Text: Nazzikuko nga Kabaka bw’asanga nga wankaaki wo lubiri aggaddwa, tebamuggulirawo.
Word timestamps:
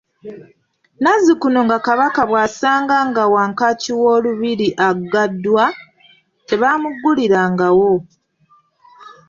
Nazzikuko 1.03 1.57
nga 1.65 1.77
Kabaka 1.87 2.21
bw’asanga 2.29 2.97
nga 3.09 3.23
wankaaki 3.33 3.91
wo 4.01 4.11
lubiri 4.23 4.67
aggaddwa, 4.87 5.65
tebamuggulirawo. 6.47 7.91